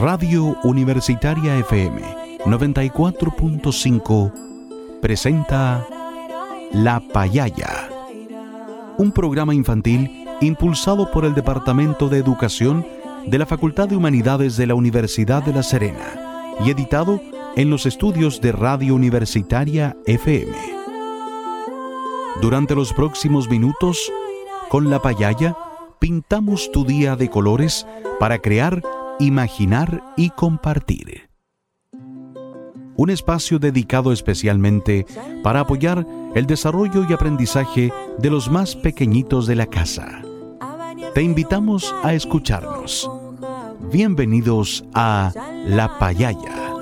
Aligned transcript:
Radio 0.00 0.56
Universitaria 0.62 1.58
FM 1.58 2.00
94.5 2.44 4.32
presenta 5.00 5.84
La 6.70 7.00
Payaya, 7.00 7.88
un 8.96 9.10
programa 9.10 9.54
infantil 9.54 10.24
impulsado 10.40 11.10
por 11.10 11.24
el 11.24 11.34
Departamento 11.34 12.08
de 12.08 12.18
Educación 12.18 12.86
de 13.26 13.38
la 13.38 13.46
Facultad 13.46 13.88
de 13.88 13.96
Humanidades 13.96 14.56
de 14.56 14.68
la 14.68 14.76
Universidad 14.76 15.42
de 15.42 15.52
La 15.52 15.64
Serena 15.64 16.54
y 16.64 16.70
editado 16.70 17.20
en 17.56 17.68
los 17.68 17.84
estudios 17.84 18.40
de 18.40 18.52
Radio 18.52 18.94
Universitaria 18.94 19.96
FM. 20.06 20.56
Durante 22.40 22.76
los 22.76 22.92
próximos 22.92 23.50
minutos, 23.50 24.12
con 24.68 24.90
La 24.90 25.02
Payaya, 25.02 25.56
pintamos 25.98 26.70
tu 26.70 26.84
día 26.84 27.16
de 27.16 27.28
colores 27.28 27.84
para 28.20 28.38
crear, 28.38 28.80
imaginar 29.20 30.02
y 30.16 30.30
compartir. 30.30 31.28
Un 32.96 33.10
espacio 33.10 33.58
dedicado 33.58 34.12
especialmente 34.12 35.06
para 35.42 35.60
apoyar 35.60 36.06
el 36.34 36.46
desarrollo 36.46 37.06
y 37.08 37.12
aprendizaje 37.12 37.92
de 38.18 38.30
los 38.30 38.50
más 38.50 38.74
pequeñitos 38.74 39.46
de 39.46 39.54
la 39.56 39.66
casa. 39.66 40.22
Te 41.14 41.22
invitamos 41.22 41.94
a 42.02 42.14
escucharnos. 42.14 43.10
Bienvenidos 43.92 44.84
a 44.94 45.32
La 45.64 45.98
Payaya. 45.98 46.77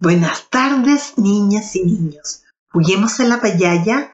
Buenas 0.00 0.50
tardes, 0.50 1.18
niñas 1.18 1.76
y 1.76 1.84
niños. 1.84 2.42
Juguemos 2.72 3.20
a 3.20 3.24
la 3.24 3.40
payaya. 3.40 4.12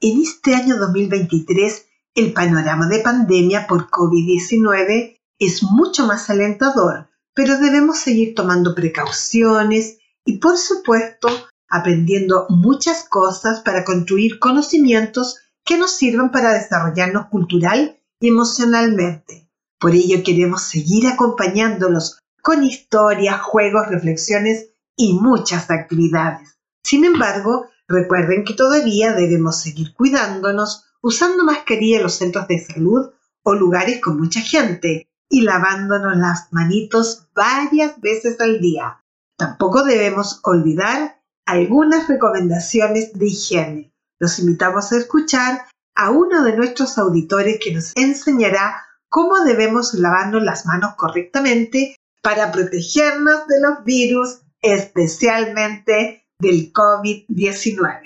En 0.00 0.22
este 0.22 0.54
año 0.54 0.76
2023, 0.78 1.86
el 2.14 2.32
panorama 2.32 2.86
de 2.86 3.00
pandemia 3.00 3.66
por 3.66 3.90
COVID-19 3.90 5.18
es 5.40 5.64
mucho 5.64 6.06
más 6.06 6.30
alentador, 6.30 7.08
pero 7.34 7.58
debemos 7.58 7.98
seguir 7.98 8.36
tomando 8.36 8.72
precauciones 8.76 9.98
y, 10.24 10.38
por 10.38 10.56
supuesto, 10.56 11.28
aprendiendo 11.68 12.46
muchas 12.48 13.08
cosas 13.08 13.62
para 13.62 13.84
construir 13.84 14.38
conocimientos 14.38 15.40
que 15.64 15.76
nos 15.76 15.90
sirvan 15.90 16.30
para 16.30 16.52
desarrollarnos 16.52 17.26
cultural 17.26 17.98
y 18.20 18.28
emocionalmente. 18.28 19.50
Por 19.80 19.96
ello 19.96 20.22
queremos 20.22 20.62
seguir 20.62 21.08
acompañándolos 21.08 22.20
con 22.40 22.62
historias, 22.62 23.40
juegos, 23.42 23.88
reflexiones 23.88 24.68
y 24.96 25.14
muchas 25.14 25.70
actividades. 25.70 26.58
Sin 26.82 27.04
embargo, 27.04 27.66
recuerden 27.88 28.44
que 28.44 28.54
todavía 28.54 29.12
debemos 29.12 29.60
seguir 29.60 29.94
cuidándonos 29.94 30.84
usando 31.02 31.44
mascarilla 31.44 31.98
en 31.98 32.02
los 32.04 32.14
centros 32.14 32.48
de 32.48 32.64
salud 32.64 33.10
o 33.42 33.54
lugares 33.54 34.00
con 34.00 34.18
mucha 34.18 34.40
gente 34.40 35.08
y 35.28 35.42
lavándonos 35.42 36.16
las 36.16 36.52
manitos 36.52 37.28
varias 37.34 38.00
veces 38.00 38.40
al 38.40 38.60
día. 38.60 39.02
Tampoco 39.36 39.84
debemos 39.84 40.40
olvidar 40.44 41.20
algunas 41.44 42.08
recomendaciones 42.08 43.12
de 43.12 43.26
higiene. 43.26 43.94
Los 44.18 44.38
invitamos 44.38 44.92
a 44.92 44.98
escuchar 44.98 45.66
a 45.94 46.10
uno 46.10 46.42
de 46.42 46.56
nuestros 46.56 46.98
auditores 46.98 47.58
que 47.62 47.74
nos 47.74 47.92
enseñará 47.96 48.82
cómo 49.08 49.40
debemos 49.44 49.94
lavarnos 49.94 50.42
las 50.42 50.66
manos 50.66 50.94
correctamente 50.96 51.96
para 52.22 52.50
protegernos 52.50 53.46
de 53.46 53.60
los 53.60 53.84
virus 53.84 54.43
especialmente 54.64 56.24
del 56.38 56.72
COVID-19. 56.72 58.00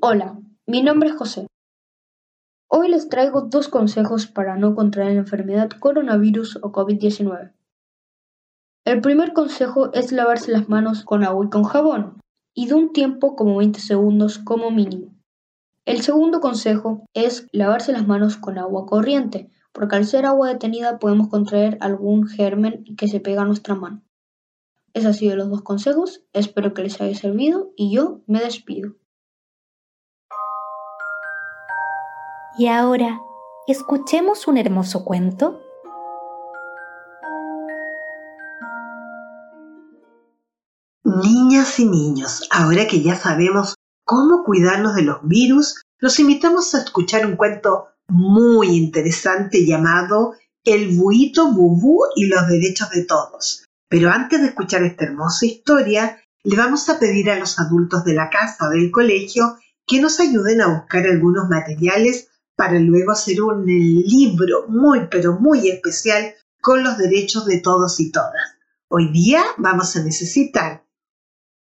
Hola, 0.00 0.38
mi 0.66 0.82
nombre 0.82 1.10
es 1.10 1.16
José. 1.16 1.46
Hoy 2.70 2.88
les 2.88 3.10
traigo 3.10 3.42
dos 3.42 3.68
consejos 3.68 4.26
para 4.26 4.56
no 4.56 4.74
contraer 4.74 5.12
la 5.12 5.20
enfermedad 5.20 5.68
coronavirus 5.78 6.56
o 6.62 6.72
COVID-19. 6.72 7.52
El 8.86 9.02
primer 9.02 9.34
consejo 9.34 9.92
es 9.92 10.10
lavarse 10.10 10.52
las 10.52 10.70
manos 10.70 11.04
con 11.04 11.22
agua 11.22 11.44
y 11.44 11.50
con 11.50 11.64
jabón, 11.64 12.18
y 12.54 12.66
de 12.68 12.74
un 12.74 12.94
tiempo 12.94 13.36
como 13.36 13.58
20 13.58 13.78
segundos 13.78 14.38
como 14.38 14.70
mínimo. 14.70 15.17
El 15.88 16.02
segundo 16.02 16.40
consejo 16.42 17.06
es 17.14 17.46
lavarse 17.50 17.92
las 17.92 18.06
manos 18.06 18.36
con 18.36 18.58
agua 18.58 18.84
corriente, 18.84 19.48
porque 19.72 19.96
al 19.96 20.04
ser 20.04 20.26
agua 20.26 20.48
detenida 20.48 20.98
podemos 20.98 21.28
contraer 21.28 21.78
algún 21.80 22.28
germen 22.28 22.84
que 22.98 23.08
se 23.08 23.20
pega 23.20 23.40
a 23.40 23.46
nuestra 23.46 23.74
mano. 23.74 24.02
Esos 24.92 25.06
han 25.06 25.14
sido 25.14 25.36
los 25.36 25.48
dos 25.48 25.62
consejos, 25.62 26.20
espero 26.34 26.74
que 26.74 26.82
les 26.82 27.00
haya 27.00 27.16
servido 27.16 27.72
y 27.74 27.90
yo 27.90 28.20
me 28.26 28.40
despido. 28.40 28.96
Y 32.58 32.66
ahora, 32.66 33.18
escuchemos 33.66 34.46
un 34.46 34.58
hermoso 34.58 35.06
cuento. 35.06 35.58
Niñas 41.02 41.80
y 41.80 41.86
niños, 41.86 42.46
ahora 42.50 42.86
que 42.86 43.02
ya 43.02 43.16
sabemos 43.16 43.77
cómo 44.08 44.42
cuidarnos 44.42 44.94
de 44.94 45.02
los 45.02 45.18
virus, 45.22 45.82
los 45.98 46.18
invitamos 46.18 46.74
a 46.74 46.78
escuchar 46.78 47.26
un 47.26 47.36
cuento 47.36 47.88
muy 48.08 48.68
interesante 48.68 49.66
llamado 49.66 50.34
El 50.64 50.96
buito 50.96 51.52
bubú 51.52 52.04
y 52.16 52.26
los 52.26 52.48
derechos 52.48 52.88
de 52.88 53.04
todos. 53.04 53.66
Pero 53.90 54.10
antes 54.10 54.40
de 54.40 54.46
escuchar 54.46 54.82
esta 54.82 55.04
hermosa 55.04 55.44
historia, 55.44 56.22
le 56.42 56.56
vamos 56.56 56.88
a 56.88 56.98
pedir 56.98 57.30
a 57.30 57.38
los 57.38 57.58
adultos 57.58 58.02
de 58.04 58.14
la 58.14 58.30
casa 58.30 58.68
o 58.68 58.70
del 58.70 58.90
colegio 58.90 59.58
que 59.86 60.00
nos 60.00 60.18
ayuden 60.20 60.62
a 60.62 60.68
buscar 60.68 61.06
algunos 61.06 61.50
materiales 61.50 62.28
para 62.56 62.80
luego 62.80 63.12
hacer 63.12 63.42
un 63.42 63.66
libro 63.66 64.68
muy 64.68 65.06
pero 65.10 65.38
muy 65.38 65.68
especial 65.68 66.32
con 66.62 66.82
los 66.82 66.96
derechos 66.96 67.44
de 67.44 67.60
todos 67.60 68.00
y 68.00 68.10
todas. 68.10 68.56
Hoy 68.88 69.12
día 69.12 69.44
vamos 69.58 69.96
a 69.96 70.02
necesitar 70.02 70.82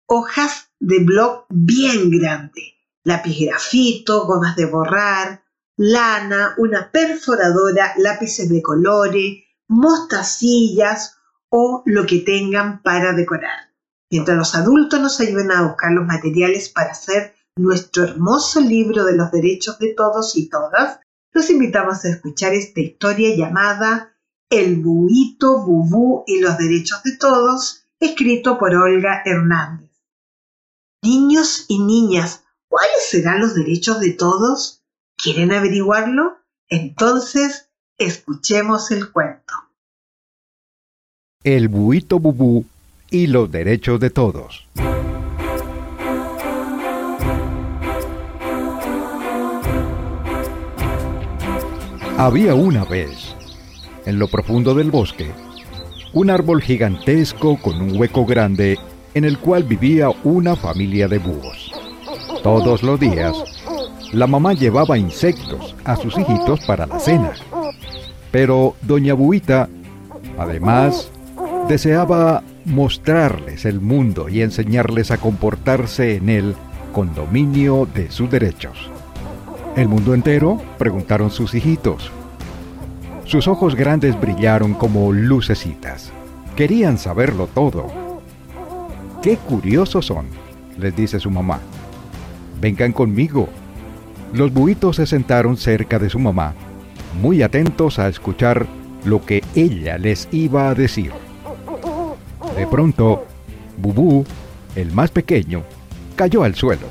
hojas 0.08 0.71
de 0.82 1.00
blog 1.00 1.46
bien 1.50 2.10
grande, 2.10 2.74
lápiz 3.04 3.38
grafito, 3.40 4.26
gomas 4.26 4.56
de 4.56 4.66
borrar, 4.66 5.44
lana, 5.78 6.56
una 6.58 6.92
perforadora, 6.92 7.94
lápices 7.98 8.50
de 8.50 8.62
colores, 8.64 9.44
mostacillas 9.68 11.18
o 11.50 11.84
lo 11.86 12.06
que 12.08 12.20
tengan 12.20 12.82
para 12.82 13.14
decorar. 13.14 13.72
Mientras 14.10 14.36
los 14.36 14.56
adultos 14.56 15.00
nos 15.00 15.20
ayuden 15.20 15.52
a 15.52 15.68
buscar 15.68 15.92
los 15.92 16.06
materiales 16.06 16.70
para 16.70 16.92
hacer 16.92 17.36
nuestro 17.56 18.04
hermoso 18.04 18.60
libro 18.60 19.06
de 19.06 19.16
los 19.16 19.32
derechos 19.32 19.78
de 19.78 19.94
todos 19.94 20.36
y 20.36 20.50
todas, 20.50 21.00
los 21.32 21.50
invitamos 21.52 22.04
a 22.04 22.10
escuchar 22.10 22.54
esta 22.54 22.82
historia 22.82 23.36
llamada 23.36 24.16
El 24.50 24.78
buito, 24.78 25.64
bubú 25.64 26.24
y 26.26 26.40
los 26.40 26.58
derechos 26.58 27.04
de 27.04 27.18
todos, 27.18 27.86
escrito 28.00 28.58
por 28.58 28.74
Olga 28.74 29.22
Hernández. 29.24 29.91
Niños 31.04 31.66
y 31.68 31.80
niñas, 31.80 32.44
¿cuáles 32.68 33.10
serán 33.10 33.40
los 33.40 33.56
derechos 33.56 34.00
de 34.00 34.12
todos? 34.14 34.84
¿Quieren 35.18 35.52
averiguarlo? 35.52 36.38
Entonces, 36.70 37.72
escuchemos 37.98 38.92
el 38.92 39.12
cuento. 39.12 39.52
El 41.44 41.70
buito 41.70 42.20
bubú 42.20 42.66
y 43.10 43.26
los 43.26 43.50
derechos 43.50 44.00
de 44.00 44.12
todos. 44.12 44.68
Había 52.16 52.54
una 52.54 52.86
vez, 52.86 53.36
en 54.06 54.20
lo 54.20 54.28
profundo 54.28 54.76
del 54.76 54.92
bosque, 54.92 55.32
un 56.14 56.30
árbol 56.30 56.62
gigantesco 56.62 57.60
con 57.60 57.82
un 57.82 58.00
hueco 58.00 58.24
grande 58.24 58.78
en 59.14 59.26
el 59.26 59.38
cual 59.40 59.64
vivía 59.64 60.10
una 60.24 60.56
familia 60.56 61.08
de 61.08 61.20
búhos. 61.20 61.72
Todos 62.44 62.82
los 62.84 63.00
días, 63.00 63.36
la 64.12 64.28
mamá 64.28 64.54
llevaba 64.54 64.98
insectos 64.98 65.76
a 65.84 65.96
sus 65.96 66.18
hijitos 66.18 66.60
para 66.66 66.86
la 66.88 67.00
cena. 67.00 67.34
Pero 68.32 68.76
doña 68.82 69.14
Buita, 69.14 69.70
además, 70.38 71.10
deseaba 71.68 72.44
mostrarles 72.66 73.66
el 73.66 73.80
mundo 73.80 74.30
y 74.30 74.42
enseñarles 74.42 75.12
a 75.12 75.18
comportarse 75.18 76.16
en 76.16 76.30
él 76.30 76.56
con 76.94 77.14
dominio 77.14 77.88
de 77.94 78.12
sus 78.12 78.30
derechos. 78.30 78.90
¿El 79.76 79.88
mundo 79.88 80.14
entero? 80.14 80.62
preguntaron 80.78 81.32
sus 81.32 81.54
hijitos. 81.54 82.12
Sus 83.26 83.48
ojos 83.48 83.76
grandes 83.76 84.20
brillaron 84.20 84.74
como 84.74 85.14
lucecitas. 85.14 86.12
Querían 86.58 86.98
saberlo 86.98 87.48
todo 87.48 88.01
¡Qué 89.22 89.38
curiosos 89.38 90.08
son! 90.08 90.26
les 90.78 90.96
dice 90.96 91.20
su 91.20 91.30
mamá. 91.30 91.60
Vengan 92.60 92.92
conmigo. 92.92 93.50
Los 94.34 94.52
buitos 94.52 94.96
se 94.96 95.06
sentaron 95.06 95.58
cerca 95.58 96.00
de 96.00 96.10
su 96.10 96.18
mamá, 96.18 96.54
muy 97.22 97.44
atentos 97.44 98.00
a 98.00 98.08
escuchar 98.08 98.66
lo 99.06 99.24
que 99.26 99.44
ella 99.56 99.98
les 99.98 100.28
iba 100.32 100.70
a 100.70 100.74
decir. 100.74 101.12
De 102.56 102.66
pronto, 102.68 103.26
Bubú, 103.78 104.26
el 104.76 104.92
más 104.92 105.12
pequeño, 105.12 105.64
cayó 106.16 106.44
al 106.44 106.56
suelo. 106.56 106.88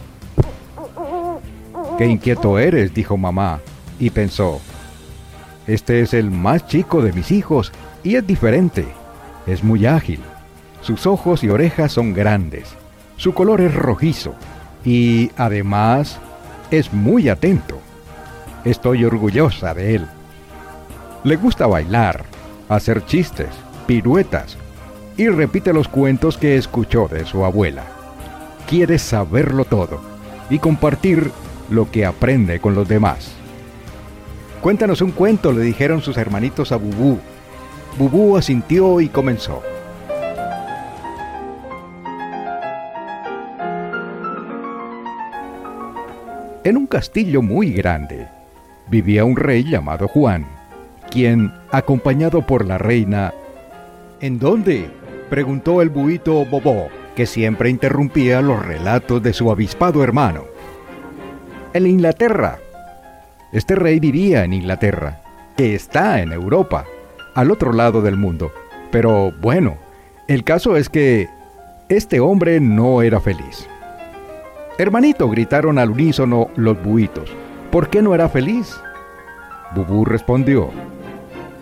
Qué 1.98 2.06
inquieto 2.06 2.58
eres, 2.58 2.94
dijo 2.94 3.16
mamá, 3.16 3.60
y 3.98 4.10
pensó, 4.10 4.60
este 5.66 6.00
es 6.00 6.14
el 6.14 6.30
más 6.30 6.66
chico 6.66 7.02
de 7.02 7.12
mis 7.12 7.30
hijos 7.30 7.72
y 8.02 8.16
es 8.16 8.26
diferente. 8.26 8.86
Es 9.46 9.62
muy 9.62 9.86
ágil. 9.86 10.20
Sus 10.82 11.06
ojos 11.06 11.44
y 11.44 11.48
orejas 11.48 11.92
son 11.92 12.14
grandes. 12.14 12.74
Su 13.16 13.34
color 13.34 13.60
es 13.60 13.74
rojizo 13.74 14.34
y 14.84 15.30
además 15.36 16.18
es 16.70 16.92
muy 16.92 17.28
atento. 17.28 17.78
Estoy 18.64 19.04
orgullosa 19.04 19.74
de 19.74 19.96
él. 19.96 20.06
Le 21.24 21.36
gusta 21.36 21.66
bailar, 21.66 22.24
hacer 22.68 23.04
chistes, 23.04 23.50
piruetas 23.86 24.56
y 25.16 25.28
repite 25.28 25.72
los 25.72 25.88
cuentos 25.88 26.38
que 26.38 26.56
escuchó 26.56 27.08
de 27.08 27.26
su 27.26 27.44
abuela. 27.44 27.84
Quiere 28.66 28.98
saberlo 28.98 29.64
todo 29.64 30.00
y 30.48 30.58
compartir 30.58 31.30
lo 31.68 31.90
que 31.90 32.06
aprende 32.06 32.58
con 32.60 32.74
los 32.74 32.88
demás. 32.88 33.32
Cuéntanos 34.60 35.00
un 35.00 35.12
cuento, 35.12 35.52
le 35.52 35.62
dijeron 35.62 36.02
sus 36.02 36.16
hermanitos 36.16 36.72
a 36.72 36.76
Bubú. 36.76 37.18
Bubú 37.98 38.36
asintió 38.36 39.00
y 39.00 39.08
comenzó. 39.08 39.62
En 46.62 46.76
un 46.76 46.86
castillo 46.86 47.40
muy 47.40 47.72
grande 47.72 48.28
vivía 48.90 49.24
un 49.24 49.36
rey 49.36 49.64
llamado 49.64 50.08
Juan, 50.08 50.46
quien, 51.10 51.54
acompañado 51.70 52.46
por 52.46 52.66
la 52.66 52.76
reina... 52.76 53.32
¿En 54.20 54.38
dónde? 54.38 54.90
preguntó 55.30 55.80
el 55.80 55.88
buito 55.88 56.44
Bobó, 56.44 56.88
que 57.16 57.24
siempre 57.24 57.70
interrumpía 57.70 58.42
los 58.42 58.62
relatos 58.62 59.22
de 59.22 59.32
su 59.32 59.50
avispado 59.50 60.04
hermano. 60.04 60.44
En 61.72 61.86
Inglaterra. 61.86 62.58
Este 63.52 63.74
rey 63.74 63.98
vivía 63.98 64.44
en 64.44 64.52
Inglaterra, 64.52 65.22
que 65.56 65.74
está 65.74 66.20
en 66.20 66.30
Europa, 66.30 66.84
al 67.34 67.50
otro 67.50 67.72
lado 67.72 68.02
del 68.02 68.18
mundo. 68.18 68.52
Pero 68.90 69.32
bueno, 69.40 69.78
el 70.28 70.44
caso 70.44 70.76
es 70.76 70.90
que 70.90 71.26
este 71.88 72.20
hombre 72.20 72.60
no 72.60 73.00
era 73.00 73.18
feliz. 73.18 73.66
Hermanito, 74.80 75.28
gritaron 75.28 75.78
al 75.78 75.90
unísono 75.90 76.48
los 76.56 76.82
buitos. 76.82 77.30
¿Por 77.70 77.90
qué 77.90 78.00
no 78.00 78.14
era 78.14 78.30
feliz? 78.30 78.80
Bubú 79.74 80.06
respondió, 80.06 80.70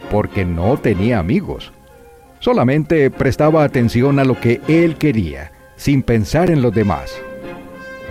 porque 0.09 0.45
no 0.45 0.77
tenía 0.77 1.19
amigos. 1.19 1.73
Solamente 2.39 3.11
prestaba 3.11 3.65
atención 3.65 4.21
a 4.21 4.25
lo 4.25 4.39
que 4.39 4.61
él 4.69 4.95
quería, 4.99 5.51
sin 5.75 6.05
pensar 6.05 6.49
en 6.49 6.63
los 6.63 6.73
demás. 6.73 7.13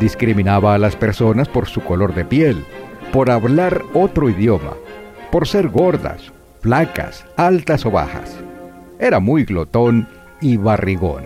Discriminaba 0.01 0.75
a 0.75 0.77
las 0.77 0.97
personas 0.97 1.47
por 1.47 1.67
su 1.67 1.79
color 1.79 2.13
de 2.13 2.25
piel, 2.25 2.65
por 3.13 3.31
hablar 3.31 3.83
otro 3.93 4.29
idioma, 4.29 4.73
por 5.31 5.47
ser 5.47 5.69
gordas, 5.69 6.33
flacas, 6.59 7.25
altas 7.37 7.85
o 7.85 7.91
bajas. 7.91 8.35
Era 8.99 9.21
muy 9.21 9.45
glotón 9.45 10.09
y 10.41 10.57
barrigón, 10.57 11.23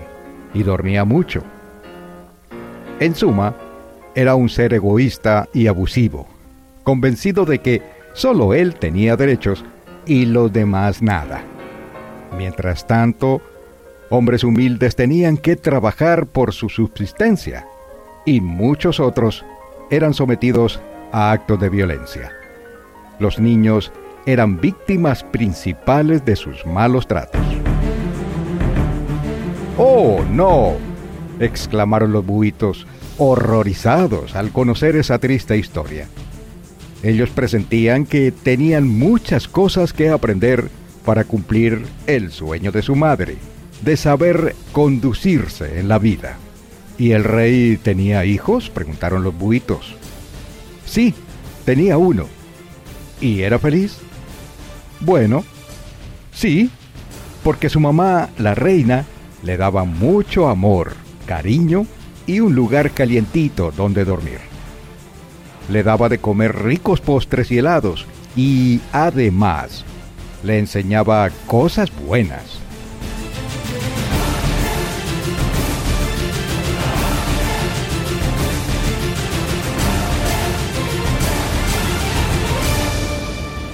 y 0.54 0.62
dormía 0.62 1.04
mucho. 1.04 1.42
En 3.00 3.16
suma, 3.16 3.56
era 4.16 4.36
un 4.36 4.50
ser 4.50 4.74
egoísta 4.74 5.48
y 5.54 5.68
abusivo, 5.68 6.28
convencido 6.84 7.46
de 7.46 7.60
que 7.60 7.82
solo 8.14 8.54
él 8.54 8.76
tenía 8.76 9.16
derechos 9.16 9.64
y 10.06 10.26
los 10.26 10.52
demás 10.52 11.02
nada. 11.02 11.44
Mientras 12.38 12.88
tanto, 12.88 13.42
hombres 14.10 14.44
humildes 14.44 14.96
tenían 14.96 15.38
que 15.38 15.56
trabajar 15.56 16.28
por 16.28 16.54
su 16.54 16.70
subsistencia 16.70 17.66
y 18.26 18.42
muchos 18.42 19.00
otros 19.00 19.46
eran 19.90 20.14
sometidos 20.14 20.80
a 21.12 21.32
actos 21.32 21.60
de 21.60 21.70
violencia. 21.70 22.32
Los 23.20 23.40
niños 23.40 23.92
eran 24.26 24.60
víctimas 24.60 25.24
principales 25.24 26.24
de 26.26 26.36
sus 26.36 26.66
malos 26.66 27.08
tratos. 27.08 27.42
¡Oh, 29.78 30.24
no! 30.30 30.74
exclamaron 31.40 32.12
los 32.12 32.26
buitos 32.26 32.86
horrorizados 33.18 34.36
al 34.36 34.52
conocer 34.52 34.96
esa 34.96 35.20
triste 35.20 35.58
historia. 35.58 36.08
Ellos 37.04 37.30
presentían 37.30 38.06
que 38.06 38.32
tenían 38.32 38.88
muchas 38.88 39.48
cosas 39.48 39.94
que 39.94 40.10
aprender 40.10 40.70
para 41.06 41.24
cumplir 41.24 41.86
el 42.08 42.32
sueño 42.32 42.72
de 42.72 42.82
su 42.82 42.96
madre, 42.96 43.38
de 43.82 43.98
saber 43.98 44.56
conducirse 44.72 45.80
en 45.80 45.88
la 45.88 45.98
vida. 45.98 46.38
¿Y 46.98 47.12
el 47.12 47.24
rey 47.24 47.78
tenía 47.78 48.26
hijos? 48.26 48.70
preguntaron 48.70 49.24
los 49.24 49.36
buitos. 49.36 49.96
Sí, 50.86 51.16
tenía 51.66 51.98
uno. 51.98 52.28
¿Y 53.20 53.42
era 53.42 53.58
feliz? 53.58 53.98
Bueno, 55.00 55.44
sí, 56.32 56.70
porque 57.44 57.70
su 57.70 57.80
mamá, 57.80 58.30
la 58.38 58.54
reina, 58.54 59.06
le 59.42 59.58
daba 59.58 59.84
mucho 59.84 60.48
amor, 60.48 60.94
cariño 61.26 61.88
y 62.28 62.40
un 62.40 62.56
lugar 62.56 62.92
calientito 62.92 63.72
donde 63.72 64.06
dormir. 64.06 64.40
Le 65.70 65.84
daba 65.84 66.10
de 66.10 66.20
comer 66.20 66.64
ricos 66.64 67.02
postres 67.02 67.52
y 67.52 67.60
helados 67.60 68.06
y 68.36 68.82
además 68.92 69.86
le 70.44 70.60
enseñaba 70.60 71.30
cosas 71.48 71.92
buenas. 72.06 72.62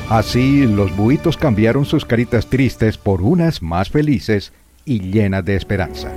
Así 0.09 0.65
los 0.65 0.95
buitos 0.95 1.35
cambiaron 1.35 1.83
sus 1.83 2.05
caritas 2.05 2.47
tristes 2.47 2.97
por 2.97 3.21
unas 3.21 3.61
más 3.61 3.89
felices 3.89 4.53
y 4.85 5.01
llenas 5.01 5.43
de 5.43 5.57
esperanza. 5.57 6.13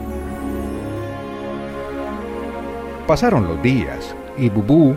Pasaron 3.11 3.49
los 3.49 3.61
días 3.61 4.15
y 4.39 4.51
Bubú, 4.51 4.97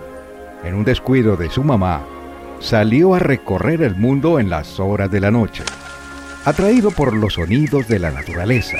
en 0.63 0.75
un 0.75 0.83
descuido 0.83 1.35
de 1.35 1.49
su 1.49 1.63
mamá, 1.63 2.03
salió 2.59 3.15
a 3.15 3.19
recorrer 3.19 3.81
el 3.81 3.95
mundo 3.95 4.39
en 4.39 4.51
las 4.51 4.79
horas 4.79 5.09
de 5.09 5.19
la 5.19 5.31
noche, 5.31 5.63
atraído 6.45 6.91
por 6.91 7.15
los 7.15 7.33
sonidos 7.33 7.87
de 7.87 7.97
la 7.97 8.11
naturaleza. 8.11 8.77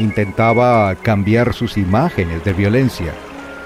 Intentaba 0.00 0.96
cambiar 0.96 1.54
sus 1.54 1.78
imágenes 1.78 2.42
de 2.42 2.54
violencia, 2.54 3.12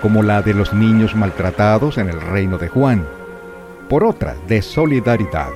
como 0.03 0.23
la 0.23 0.43
de 0.43 0.53
los 0.53 0.75
niños 0.75 1.17
maltratados 1.17 1.97
en 1.97 2.11
el 2.11 2.21
reino 2.21 2.59
de 2.59 2.69
Juan, 2.69 3.07
por 3.89 4.05
otras 4.05 4.37
de 4.49 4.61
solidaridad, 4.61 5.49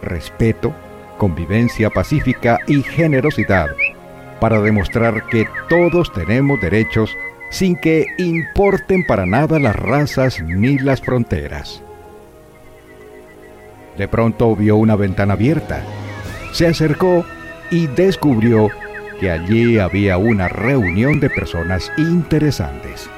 respeto, 0.00 0.72
convivencia 1.18 1.90
pacífica 1.90 2.60
y 2.66 2.82
generosidad, 2.82 3.66
para 4.40 4.58
demostrar 4.62 5.26
que 5.26 5.46
todos 5.68 6.10
tenemos 6.14 6.58
derechos 6.62 7.14
sin 7.50 7.76
que 7.76 8.06
importen 8.18 9.06
para 9.06 9.26
nada 9.26 9.58
las 9.58 9.76
razas 9.76 10.42
ni 10.42 10.78
las 10.78 11.00
fronteras. 11.00 11.82
De 13.96 14.06
pronto 14.06 14.54
vio 14.54 14.76
una 14.76 14.96
ventana 14.96 15.34
abierta. 15.34 15.82
Se 16.52 16.66
acercó 16.66 17.24
y 17.70 17.86
descubrió 17.88 18.70
que 19.20 19.30
allí 19.30 19.78
había 19.78 20.16
una 20.18 20.48
reunión 20.48 21.18
de 21.20 21.28
personas 21.28 21.92
interesantes. 21.96 23.10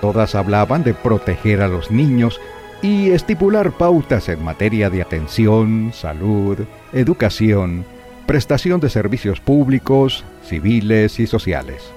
Todas 0.00 0.34
hablaban 0.34 0.82
de 0.82 0.94
proteger 0.94 1.60
a 1.60 1.68
los 1.68 1.90
niños 1.90 2.40
y 2.80 3.10
estipular 3.10 3.72
pautas 3.72 4.30
en 4.30 4.42
materia 4.42 4.88
de 4.88 5.02
atención, 5.02 5.90
salud, 5.92 6.58
educación, 6.94 7.84
prestación 8.26 8.80
de 8.80 8.88
servicios 8.88 9.40
públicos, 9.40 10.24
civiles 10.42 11.20
y 11.20 11.26
sociales. 11.26 11.92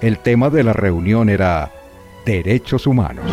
El 0.00 0.20
tema 0.20 0.48
de 0.48 0.62
la 0.62 0.72
reunión 0.72 1.28
era 1.28 1.72
derechos 2.24 2.86
humanos. 2.86 3.24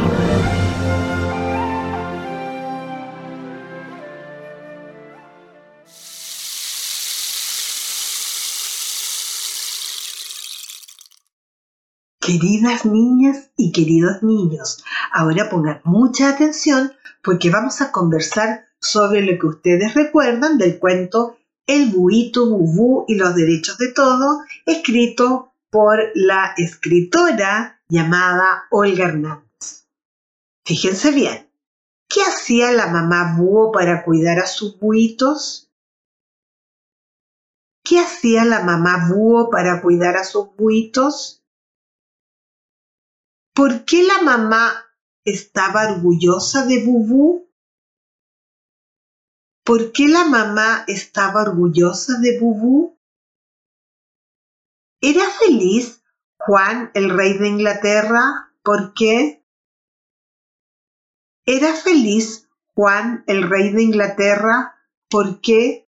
Queridas 12.20 12.84
niñas 12.88 13.52
y 13.56 13.72
queridos 13.72 14.24
niños, 14.24 14.84
ahora 15.14 15.48
pongan 15.52 15.82
mucha 15.84 16.30
atención 16.30 16.94
porque 17.24 17.52
vamos 17.52 17.82
a 17.82 17.92
conversar 17.92 18.66
sobre 18.80 19.22
lo 19.22 19.38
que 19.38 19.46
ustedes 19.46 19.94
recuerdan 19.94 20.58
del 20.58 20.80
cuento 20.80 21.38
El 21.68 21.92
buito 21.92 22.50
bubú 22.50 23.06
y 23.08 23.14
los 23.14 23.36
derechos 23.36 23.78
de 23.78 23.92
todo, 23.94 24.42
escrito 24.66 25.52
por 25.76 26.00
la 26.14 26.54
escritora 26.56 27.82
llamada 27.90 28.64
Olga 28.72 29.10
Hernández. 29.10 29.90
Fíjense 30.64 31.12
bien, 31.12 31.52
¿qué 32.08 32.22
hacía 32.22 32.72
la 32.72 32.88
mamá 32.88 33.36
búho 33.38 33.74
para 33.74 34.06
cuidar 34.06 34.40
a 34.40 34.48
sus 34.48 34.80
buitos? 34.80 35.70
¿Qué 37.84 38.00
hacía 38.00 38.46
la 38.46 38.64
mamá 38.64 39.10
búho 39.10 39.50
para 39.50 39.82
cuidar 39.82 40.16
a 40.16 40.24
sus 40.24 40.56
buitos? 40.56 41.44
¿Por 43.54 43.84
qué 43.84 44.04
la 44.04 44.22
mamá 44.22 44.72
estaba 45.26 45.92
orgullosa 45.92 46.66
de 46.66 46.86
Bubú? 46.86 47.50
¿Por 49.66 49.92
qué 49.92 50.08
la 50.08 50.24
mamá 50.24 50.86
estaba 50.88 51.42
orgullosa 51.42 52.22
de 52.22 52.40
Bubú? 52.40 52.95
¿Era 55.02 55.30
feliz 55.30 56.04
Juan, 56.38 56.92
el 56.94 57.10
rey 57.10 57.38
de 57.38 57.48
Inglaterra? 57.48 58.54
¿Por 58.64 58.94
qué? 58.94 59.44
¿Era 61.46 61.74
feliz 61.74 62.50
Juan, 62.74 63.24
el 63.28 63.50
rey 63.50 63.72
de 63.72 63.84
Inglaterra? 63.84 64.76
¿Por 65.10 65.42
qué? 65.42 65.88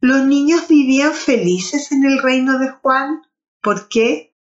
¿Los 0.00 0.24
niños 0.26 0.68
vivían 0.68 1.14
felices 1.14 1.90
en 1.90 2.04
el 2.04 2.22
reino 2.22 2.58
de 2.58 2.70
Juan? 2.70 3.22
¿Por 3.62 3.88
qué? 3.88 4.36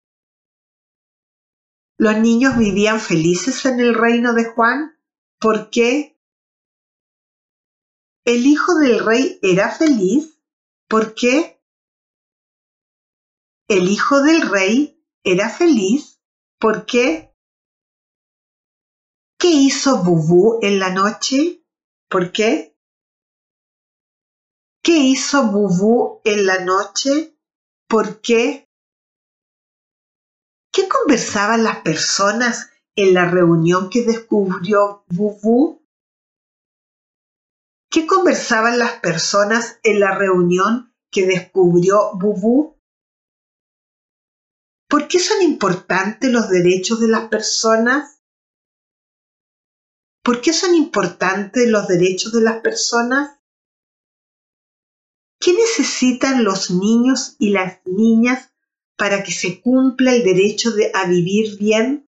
¿Los 1.97 2.17
niños 2.17 2.57
vivían 2.57 2.99
felices 2.99 3.65
en 3.65 3.79
el 3.79 3.93
reino 3.93 4.33
de 4.33 4.45
Juan? 4.45 4.97
¿Por 5.39 5.69
qué? 5.69 6.17
¿El 8.25 8.47
hijo 8.47 8.75
del 8.75 9.05
rey 9.05 9.39
era 9.41 9.69
feliz? 9.69 10.39
¿Por 10.87 11.13
qué? 11.13 11.52
¿El 13.75 13.89
hijo 13.89 14.21
del 14.21 14.47
rey 14.51 15.03
era 15.23 15.49
feliz? 15.49 16.21
¿Por 16.59 16.85
qué? 16.85 17.35
¿Qué 19.39 19.47
hizo 19.47 20.03
Bubú 20.03 20.59
en 20.61 20.77
la 20.77 20.91
noche? 20.91 21.65
¿Por 22.07 22.31
qué? 22.31 22.77
¿Qué 24.83 24.95
hizo 24.99 25.47
Bubú 25.47 26.21
en 26.23 26.45
la 26.45 26.63
noche? 26.63 27.35
¿Por 27.89 28.21
qué? 28.21 28.69
¿Qué 30.71 30.87
conversaban 30.87 31.63
las 31.63 31.77
personas 31.77 32.69
en 32.95 33.15
la 33.15 33.25
reunión 33.27 33.89
que 33.89 34.03
descubrió 34.03 35.03
Bubú? 35.07 35.83
¿Qué 37.89 38.05
conversaban 38.05 38.77
las 38.77 38.99
personas 38.99 39.79
en 39.81 39.99
la 39.99 40.15
reunión 40.15 40.93
que 41.09 41.25
descubrió 41.25 42.11
Bubú? 42.13 42.72
¿Por 44.93 45.07
qué 45.07 45.17
son 45.17 45.41
importantes 45.41 46.31
los 46.31 46.49
derechos 46.49 46.99
de 46.99 47.07
las 47.07 47.27
personas? 47.27 48.21
¿Por 50.23 50.39
qué 50.39 50.53
son 50.53 50.75
importantes 50.75 51.67
los 51.67 51.87
derechos 51.87 52.31
de 52.31 52.41
las 52.41 52.61
personas? 52.61 53.39
¿Qué 55.39 55.53
necesitan 55.53 56.43
los 56.43 56.69
niños 56.69 57.35
y 57.39 57.49
las 57.49 57.79
niñas 57.85 58.53
para 58.95 59.23
que 59.23 59.31
se 59.31 59.61
cumpla 59.61 60.13
el 60.13 60.23
derecho 60.23 60.69
de, 60.69 60.91
a 60.93 61.07
vivir 61.07 61.57
bien? 61.57 62.07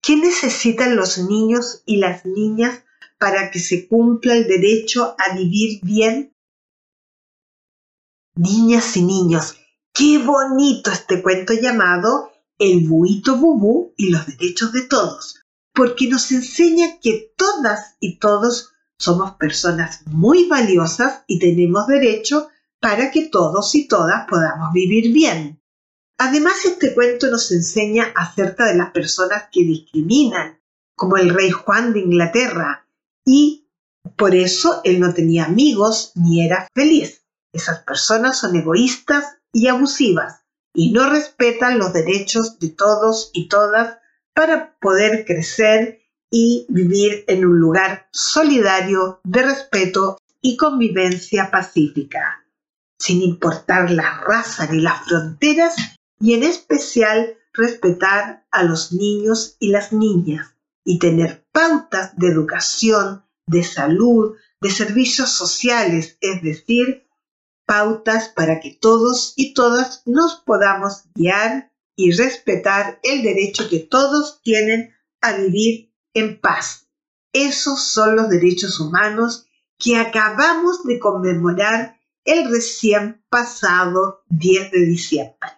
¿Qué 0.00 0.16
necesitan 0.16 0.96
los 0.96 1.18
niños 1.18 1.82
y 1.84 1.98
las 1.98 2.24
niñas 2.24 2.82
para 3.18 3.50
que 3.50 3.58
se 3.58 3.86
cumpla 3.88 4.36
el 4.36 4.48
derecho 4.48 5.14
a 5.18 5.36
vivir 5.36 5.80
bien? 5.82 6.34
Niñas 8.36 8.96
y 8.96 9.02
niños, 9.02 9.54
qué 9.98 10.18
bonito 10.18 10.92
este 10.92 11.20
cuento 11.22 11.54
llamado 11.54 12.30
El 12.56 12.86
buito 12.86 13.36
bubú 13.36 13.94
y 13.96 14.10
los 14.10 14.26
derechos 14.26 14.72
de 14.72 14.82
todos, 14.82 15.42
porque 15.74 16.08
nos 16.08 16.30
enseña 16.30 17.00
que 17.00 17.32
todas 17.36 17.96
y 17.98 18.20
todos 18.20 18.72
somos 18.96 19.32
personas 19.34 20.02
muy 20.06 20.48
valiosas 20.48 21.24
y 21.26 21.40
tenemos 21.40 21.88
derecho 21.88 22.48
para 22.80 23.10
que 23.10 23.26
todos 23.26 23.74
y 23.74 23.88
todas 23.88 24.28
podamos 24.28 24.72
vivir 24.72 25.12
bien. 25.12 25.60
Además, 26.16 26.64
este 26.64 26.94
cuento 26.94 27.28
nos 27.28 27.50
enseña 27.50 28.12
acerca 28.14 28.66
de 28.66 28.76
las 28.76 28.92
personas 28.92 29.44
que 29.50 29.64
discriminan, 29.64 30.60
como 30.94 31.16
el 31.16 31.30
rey 31.30 31.50
Juan 31.50 31.92
de 31.92 32.00
Inglaterra, 32.00 32.86
y 33.24 33.68
por 34.16 34.36
eso 34.36 34.80
él 34.84 35.00
no 35.00 35.12
tenía 35.12 35.46
amigos 35.46 36.12
ni 36.14 36.44
era 36.44 36.68
feliz. 36.72 37.24
Esas 37.52 37.80
personas 37.80 38.38
son 38.38 38.54
egoístas 38.54 39.37
y 39.52 39.68
abusivas 39.68 40.44
y 40.74 40.92
no 40.92 41.10
respetan 41.10 41.78
los 41.78 41.92
derechos 41.92 42.58
de 42.58 42.68
todos 42.70 43.30
y 43.32 43.48
todas 43.48 43.98
para 44.34 44.76
poder 44.78 45.24
crecer 45.24 46.00
y 46.30 46.66
vivir 46.68 47.24
en 47.26 47.44
un 47.44 47.58
lugar 47.58 48.08
solidario 48.12 49.20
de 49.24 49.42
respeto 49.42 50.18
y 50.40 50.56
convivencia 50.56 51.50
pacífica. 51.50 52.44
Sin 52.98 53.22
importar 53.22 53.90
la 53.90 54.20
raza 54.20 54.66
ni 54.70 54.80
las 54.80 55.04
fronteras 55.06 55.76
y 56.20 56.34
en 56.34 56.42
especial 56.42 57.36
respetar 57.52 58.46
a 58.50 58.62
los 58.62 58.92
niños 58.92 59.56
y 59.58 59.70
las 59.70 59.92
niñas 59.92 60.54
y 60.84 60.98
tener 60.98 61.44
pautas 61.52 62.16
de 62.16 62.28
educación, 62.28 63.24
de 63.46 63.64
salud, 63.64 64.36
de 64.60 64.70
servicios 64.70 65.30
sociales, 65.30 66.18
es 66.20 66.42
decir, 66.42 67.07
pautas 67.68 68.30
para 68.30 68.60
que 68.60 68.70
todos 68.70 69.34
y 69.36 69.52
todas 69.52 70.02
nos 70.06 70.36
podamos 70.36 71.04
guiar 71.14 71.70
y 71.94 72.12
respetar 72.12 72.98
el 73.02 73.22
derecho 73.22 73.68
que 73.68 73.80
todos 73.80 74.40
tienen 74.42 74.94
a 75.20 75.34
vivir 75.34 75.92
en 76.14 76.40
paz. 76.40 76.88
Esos 77.34 77.84
son 77.84 78.16
los 78.16 78.30
derechos 78.30 78.80
humanos 78.80 79.46
que 79.78 79.98
acabamos 79.98 80.82
de 80.84 80.98
conmemorar 80.98 82.00
el 82.24 82.50
recién 82.50 83.22
pasado 83.28 84.22
10 84.30 84.70
de 84.70 84.86
diciembre. 84.86 85.50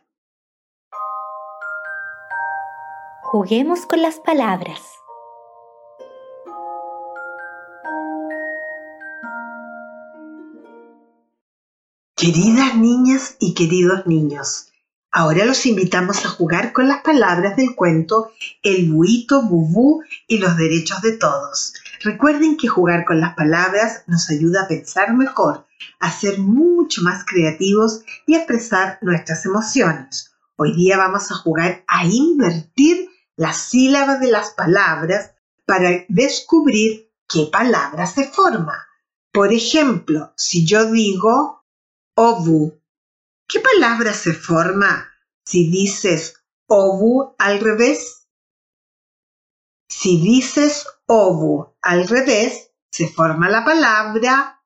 Juguemos 3.23 3.87
con 3.87 4.03
las 4.03 4.19
palabras. 4.19 5.00
Queridas 12.21 12.77
niñas 12.77 13.37
y 13.39 13.55
queridos 13.55 14.07
niños, 14.07 14.67
ahora 15.11 15.47
los 15.47 15.65
invitamos 15.65 16.27
a 16.27 16.29
jugar 16.29 16.75
con 16.75 16.87
las 16.87 17.01
palabras 17.01 17.57
del 17.57 17.75
cuento 17.75 18.31
El 18.63 18.93
buito, 18.93 19.41
bubú 19.41 20.03
y 20.29 20.37
los 20.37 20.55
derechos 20.59 21.01
de 21.01 21.17
todos. 21.17 21.73
Recuerden 22.03 22.59
que 22.59 22.69
jugar 22.69 23.07
con 23.07 23.21
las 23.21 23.35
palabras 23.37 24.05
nos 24.07 24.29
ayuda 24.29 24.65
a 24.65 24.69
pensar 24.69 25.15
mejor 25.17 25.67
a 25.99 26.13
ser 26.13 26.39
mucho 26.39 27.01
más 27.01 27.25
creativos 27.25 28.03
y 28.27 28.35
a 28.35 28.41
expresar 28.41 28.99
nuestras 29.01 29.47
emociones. 29.47 30.31
Hoy 30.57 30.77
día 30.77 30.99
vamos 30.99 31.31
a 31.31 31.37
jugar 31.37 31.85
a 31.89 32.05
invertir 32.05 33.09
las 33.37 33.57
sílabas 33.57 34.21
de 34.21 34.31
las 34.31 34.51
palabras 34.51 35.31
para 35.65 36.05
descubrir 36.11 37.11
qué 37.27 37.49
palabra 37.51 38.05
se 38.05 38.25
forma. 38.25 38.75
Por 39.33 39.55
ejemplo, 39.55 40.35
si 40.37 40.67
yo 40.67 40.85
digo 40.93 41.60
ovu, 42.21 42.79
¿qué 43.49 43.61
palabra 43.61 44.13
se 44.13 44.35
forma 44.35 45.11
si 45.43 45.71
dices 45.71 46.35
ovu 46.69 47.35
al 47.39 47.61
revés? 47.61 48.29
Si 49.89 50.21
dices 50.21 50.87
ovu 51.07 51.77
al 51.81 52.07
revés, 52.07 52.73
se 52.93 53.09
forma 53.09 53.49
la 53.49 53.65
palabra 53.65 54.61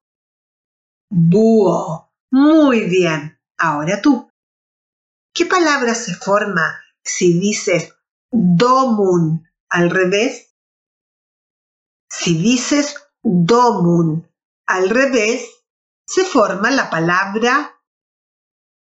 Búho. 1.16 2.12
Muy 2.32 2.88
bien. 2.88 3.38
Ahora 3.56 4.02
tú. 4.02 4.28
¿Qué 5.32 5.46
palabra 5.46 5.94
se 5.94 6.12
forma 6.16 6.82
si 7.04 7.38
dices 7.38 7.94
domun 8.32 9.48
al 9.68 9.90
revés? 9.90 10.56
Si 12.10 12.36
dices 12.36 12.96
domun 13.22 14.28
al 14.66 14.90
revés, 14.90 15.48
se 16.06 16.24
forma 16.24 16.70
la 16.70 16.90
palabra 16.90 17.80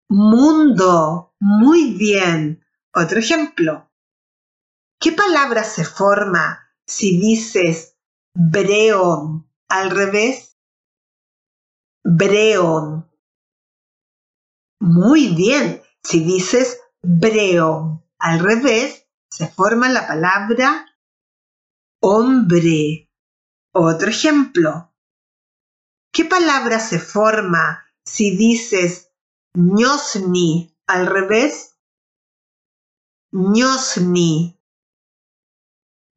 mundo. 0.08 1.34
Muy 1.38 1.94
bien. 1.94 2.64
Otro 2.92 3.20
ejemplo. 3.20 3.90
¿Qué 4.98 5.12
palabra 5.12 5.64
se 5.64 5.84
forma 5.84 6.68
si 6.86 7.18
dices 7.18 7.96
breon 8.34 9.48
al 9.68 9.90
revés? 9.90 10.58
Breon. 12.04 13.08
Muy 14.80 15.28
bien. 15.28 15.82
Si 16.02 16.24
dices 16.24 16.80
breon 17.02 18.04
al 18.18 18.40
revés, 18.40 19.06
se 19.30 19.46
forma 19.48 19.88
la 19.88 20.06
palabra 20.06 20.86
hombre. 22.00 23.10
Otro 23.72 24.08
ejemplo. 24.08 24.89
¿Qué 26.12 26.24
palabra 26.24 26.80
se 26.80 26.98
forma 26.98 27.84
si 28.04 28.36
dices 28.36 29.10
ñosni 29.54 30.76
al 30.86 31.06
revés? 31.06 31.76
ñosni. 33.32 34.58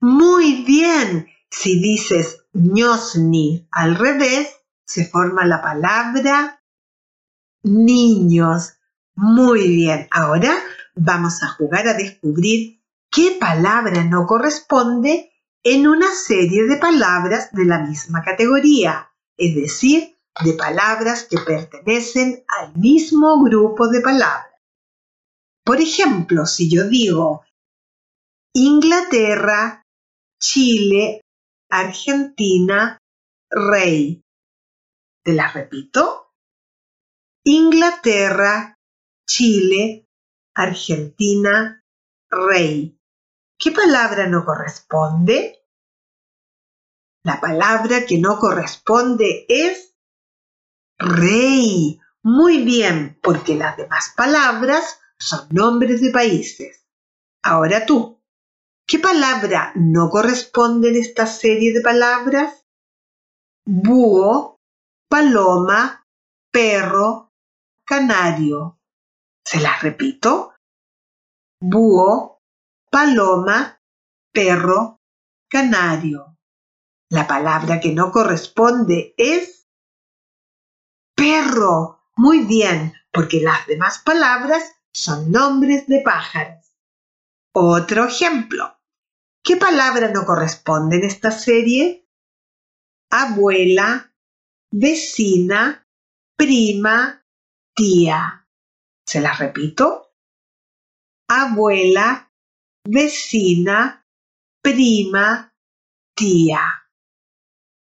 Muy 0.01 0.63
bien. 0.63 1.27
Si 1.49 1.79
dices 1.79 2.45
ñosni 2.53 3.67
al 3.71 3.95
revés, 3.95 4.49
se 4.85 5.05
forma 5.05 5.45
la 5.45 5.61
palabra 5.61 6.63
niños. 7.63 8.73
Muy 9.15 9.67
bien. 9.67 10.07
Ahora 10.11 10.55
vamos 10.95 11.43
a 11.43 11.49
jugar 11.49 11.87
a 11.87 11.93
descubrir 11.93 12.81
qué 13.11 13.37
palabra 13.39 14.03
no 14.03 14.25
corresponde 14.25 15.31
en 15.63 15.87
una 15.87 16.11
serie 16.11 16.63
de 16.65 16.77
palabras 16.77 17.51
de 17.51 17.65
la 17.65 17.79
misma 17.79 18.21
categoría, 18.23 19.12
es 19.37 19.55
decir, 19.55 20.17
de 20.43 20.53
palabras 20.53 21.27
que 21.29 21.37
pertenecen 21.37 22.43
al 22.47 22.75
mismo 22.75 23.43
grupo 23.43 23.87
de 23.87 24.01
palabras. 24.01 24.53
Por 25.63 25.79
ejemplo, 25.79 26.45
si 26.45 26.69
yo 26.69 26.87
digo 26.87 27.43
Inglaterra, 28.53 29.83
Chile, 30.39 31.21
Argentina, 31.69 32.97
Rey. 33.49 34.21
¿Te 35.23 35.33
las 35.33 35.53
repito? 35.53 36.33
Inglaterra, 37.45 38.75
Chile, 39.27 40.07
Argentina, 40.55 41.81
Rey. 42.29 42.99
¿Qué 43.57 43.71
palabra 43.71 44.27
no 44.27 44.43
corresponde? 44.45 45.62
La 47.23 47.39
palabra 47.39 48.05
que 48.05 48.17
no 48.17 48.37
corresponde 48.37 49.45
es 49.47 49.95
rey. 50.97 51.99
Muy 52.21 52.63
bien, 52.63 53.17
porque 53.23 53.55
las 53.55 53.77
demás 53.77 54.13
palabras 54.15 54.99
son 55.17 55.47
nombres 55.51 56.01
de 56.01 56.11
países. 56.11 56.85
Ahora 57.41 57.85
tú, 57.85 58.21
¿qué 58.85 58.99
palabra 58.99 59.71
no 59.75 60.09
corresponde 60.09 60.89
en 60.89 60.95
esta 60.97 61.25
serie 61.25 61.73
de 61.73 61.81
palabras? 61.81 62.65
Búho, 63.65 64.59
paloma, 65.09 66.05
perro, 66.51 67.33
canario. 67.85 68.79
¿Se 69.45 69.61
las 69.61 69.81
repito? 69.81 70.53
Búho, 71.61 72.41
paloma, 72.91 73.81
perro, 74.33 75.01
canario. 75.49 76.32
La 77.13 77.27
palabra 77.27 77.79
que 77.79 77.93
no 77.93 78.11
corresponde 78.11 79.13
es 79.17 79.69
perro. 81.15 82.07
Muy 82.15 82.39
bien, 82.39 82.91
porque 83.11 83.39
las 83.39 83.67
demás 83.67 83.99
palabras 83.99 84.63
son 84.91 85.31
nombres 85.31 85.85
de 85.85 86.01
pájaros. 86.01 86.75
Otro 87.53 88.05
ejemplo. 88.05 88.79
¿Qué 89.43 89.57
palabra 89.57 90.09
no 90.09 90.25
corresponde 90.25 90.95
en 90.95 91.03
esta 91.03 91.29
serie? 91.29 92.09
Abuela, 93.11 94.11
vecina, 94.71 95.87
prima, 96.35 97.23
tía. 97.75 98.47
¿Se 99.05 99.21
las 99.21 99.37
repito? 99.37 100.15
Abuela, 101.27 102.31
vecina, 102.83 104.03
prima, 104.63 105.53
tía. 106.15 106.82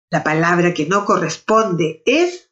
La 0.10 0.24
palabra 0.24 0.74
que 0.74 0.86
no 0.86 1.06
corresponde 1.06 2.02
es 2.06 2.52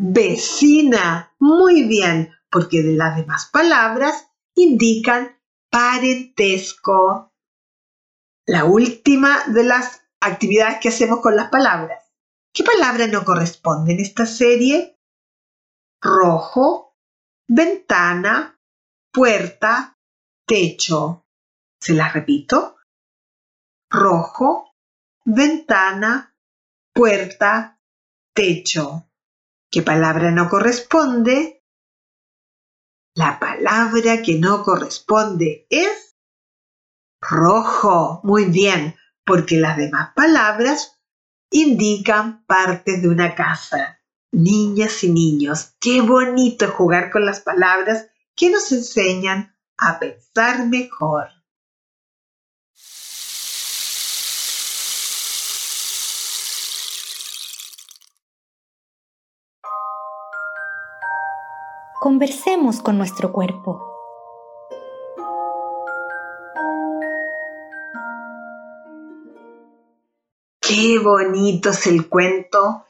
vecina. 0.00 1.34
Muy 1.38 1.84
bien, 1.84 2.34
porque 2.50 2.82
de 2.82 2.92
las 2.92 3.16
demás 3.16 3.48
palabras 3.50 4.30
indican 4.54 5.40
parentesco. 5.70 7.32
La 8.46 8.64
última 8.64 9.44
de 9.48 9.64
las 9.64 10.02
actividades 10.20 10.78
que 10.80 10.88
hacemos 10.88 11.20
con 11.20 11.34
las 11.34 11.48
palabras. 11.48 12.04
¿Qué 12.52 12.62
palabra 12.62 13.06
no 13.06 13.24
corresponde 13.24 13.92
en 13.92 14.00
esta 14.00 14.24
serie? 14.26 14.98
Rojo, 16.00 16.96
ventana, 17.48 18.58
puerta, 19.12 19.98
techo. 20.46 21.26
¿Se 21.80 21.94
las 21.94 22.14
repito? 22.14 22.76
Rojo, 23.90 24.75
ventana, 25.26 26.34
puerta, 26.94 27.80
techo. 28.32 29.10
¿Qué 29.70 29.82
palabra 29.82 30.30
no 30.30 30.48
corresponde? 30.48 31.64
La 33.14 33.40
palabra 33.40 34.22
que 34.22 34.38
no 34.38 34.62
corresponde 34.62 35.66
es 35.68 36.16
rojo. 37.20 38.20
Muy 38.22 38.44
bien, 38.44 38.94
porque 39.24 39.56
las 39.56 39.76
demás 39.76 40.12
palabras 40.14 41.00
indican 41.50 42.44
partes 42.46 43.02
de 43.02 43.08
una 43.08 43.34
casa. 43.34 44.00
Niñas 44.30 45.02
y 45.02 45.10
niños, 45.10 45.74
qué 45.80 46.02
bonito 46.02 46.70
jugar 46.70 47.10
con 47.10 47.26
las 47.26 47.40
palabras 47.40 48.08
que 48.36 48.50
nos 48.50 48.70
enseñan 48.70 49.56
a 49.76 49.98
pensar 49.98 50.66
mejor. 50.66 51.35
Conversemos 61.98 62.82
con 62.82 62.98
nuestro 62.98 63.32
cuerpo. 63.32 63.80
Qué 70.60 70.98
bonito 70.98 71.70
es 71.70 71.86
el 71.86 72.06
cuento 72.08 72.84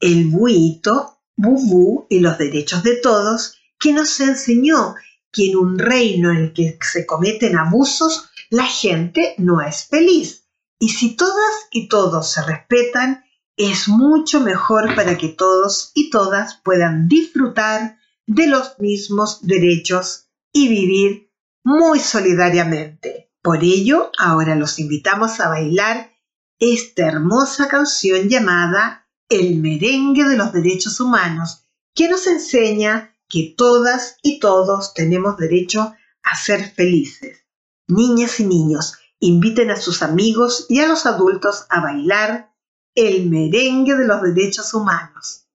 El 0.00 0.30
buito, 0.30 1.20
Bubú 1.36 2.06
y 2.10 2.18
los 2.18 2.38
derechos 2.38 2.82
de 2.82 2.96
todos, 2.96 3.56
que 3.78 3.92
nos 3.92 4.18
enseñó 4.18 4.96
que 5.30 5.50
en 5.50 5.56
un 5.56 5.78
reino 5.78 6.32
en 6.32 6.38
el 6.38 6.52
que 6.52 6.76
se 6.82 7.06
cometen 7.06 7.56
abusos, 7.56 8.30
la 8.50 8.64
gente 8.64 9.36
no 9.38 9.60
es 9.60 9.86
feliz. 9.86 10.48
Y 10.80 10.88
si 10.88 11.14
todas 11.14 11.68
y 11.70 11.88
todos 11.88 12.32
se 12.32 12.42
respetan, 12.42 13.24
es 13.56 13.86
mucho 13.86 14.40
mejor 14.40 14.96
para 14.96 15.16
que 15.16 15.28
todos 15.28 15.92
y 15.94 16.10
todas 16.10 16.60
puedan 16.64 17.06
disfrutar 17.06 17.99
de 18.30 18.46
los 18.46 18.78
mismos 18.78 19.40
derechos 19.42 20.28
y 20.52 20.68
vivir 20.68 21.32
muy 21.64 21.98
solidariamente. 21.98 23.32
Por 23.42 23.64
ello, 23.64 24.12
ahora 24.18 24.54
los 24.54 24.78
invitamos 24.78 25.40
a 25.40 25.48
bailar 25.48 26.12
esta 26.60 27.08
hermosa 27.08 27.66
canción 27.66 28.28
llamada 28.28 29.08
El 29.28 29.56
merengue 29.56 30.28
de 30.28 30.36
los 30.36 30.52
derechos 30.52 31.00
humanos, 31.00 31.66
que 31.92 32.08
nos 32.08 32.28
enseña 32.28 33.16
que 33.28 33.52
todas 33.56 34.16
y 34.22 34.38
todos 34.38 34.94
tenemos 34.94 35.36
derecho 35.36 35.92
a 36.22 36.36
ser 36.36 36.70
felices. 36.70 37.44
Niñas 37.88 38.38
y 38.38 38.44
niños, 38.44 38.94
inviten 39.18 39.72
a 39.72 39.76
sus 39.76 40.02
amigos 40.02 40.66
y 40.68 40.78
a 40.78 40.86
los 40.86 41.04
adultos 41.04 41.66
a 41.68 41.80
bailar 41.80 42.54
el 42.94 43.28
merengue 43.28 43.96
de 43.96 44.06
los 44.06 44.22
derechos 44.22 44.72
humanos. 44.72 45.48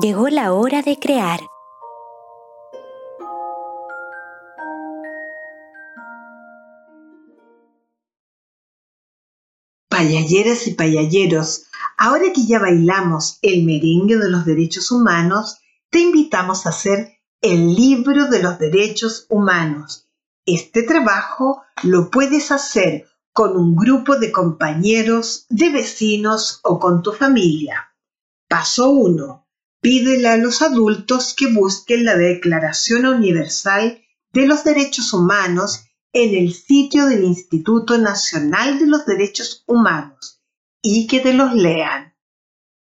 Llegó 0.00 0.30
la 0.30 0.54
hora 0.54 0.80
de 0.80 0.98
crear. 0.98 1.40
Payalleras 9.90 10.66
y 10.68 10.74
payalleros, 10.74 11.64
ahora 11.98 12.32
que 12.32 12.46
ya 12.46 12.60
bailamos 12.60 13.38
el 13.42 13.66
merengue 13.66 14.16
de 14.16 14.30
los 14.30 14.46
derechos 14.46 14.90
humanos, 14.90 15.58
te 15.90 15.98
invitamos 15.98 16.64
a 16.64 16.70
hacer 16.70 17.18
el 17.42 17.74
libro 17.74 18.28
de 18.28 18.42
los 18.42 18.58
derechos 18.58 19.26
humanos. 19.28 20.08
Este 20.46 20.82
trabajo 20.84 21.62
lo 21.82 22.10
puedes 22.10 22.52
hacer 22.52 23.06
con 23.34 23.54
un 23.54 23.76
grupo 23.76 24.16
de 24.16 24.32
compañeros, 24.32 25.44
de 25.50 25.68
vecinos 25.68 26.60
o 26.62 26.78
con 26.78 27.02
tu 27.02 27.12
familia. 27.12 27.92
Paso 28.48 28.88
1. 28.88 29.46
Pídele 29.80 30.28
a 30.28 30.36
los 30.36 30.60
adultos 30.60 31.34
que 31.34 31.46
busquen 31.46 32.04
la 32.04 32.16
Declaración 32.16 33.06
Universal 33.06 34.02
de 34.32 34.46
los 34.46 34.62
Derechos 34.62 35.12
Humanos 35.14 35.86
en 36.12 36.34
el 36.34 36.52
sitio 36.52 37.06
del 37.06 37.24
Instituto 37.24 37.96
Nacional 37.96 38.78
de 38.78 38.86
los 38.86 39.06
Derechos 39.06 39.64
Humanos 39.66 40.42
y 40.82 41.06
que 41.06 41.20
te 41.20 41.32
los 41.32 41.54
lean. 41.54 42.14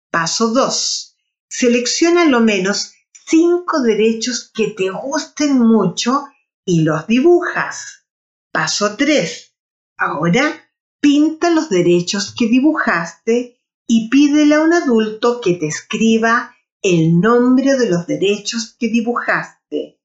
Paso 0.10 0.50
2. 0.50 1.16
Selecciona 1.48 2.26
lo 2.26 2.40
menos 2.40 2.94
cinco 3.28 3.82
derechos 3.82 4.52
que 4.54 4.70
te 4.70 4.90
gusten 4.90 5.60
mucho 5.60 6.26
y 6.66 6.82
los 6.82 7.06
dibujas. 7.06 8.06
Paso 8.52 8.96
3. 8.96 9.54
Ahora 9.98 10.72
pinta 11.00 11.52
los 11.52 11.70
derechos 11.70 12.34
que 12.36 12.48
dibujaste 12.48 13.60
y 13.86 14.10
pídele 14.10 14.56
a 14.56 14.62
un 14.62 14.74
adulto 14.74 15.42
que 15.42 15.54
te 15.54 15.68
escriba 15.68 16.56
el 16.82 17.20
nombre 17.20 17.76
de 17.78 17.90
los 17.90 18.08
derechos 18.08 18.76
que 18.80 18.90
dibujaste. 18.90 20.00